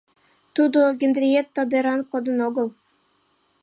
[0.55, 2.67] Тудо Генриетта деран кодын огыл!..